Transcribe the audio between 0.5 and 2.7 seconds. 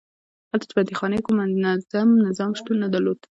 هلته د بندیخانې کوم منظم نظام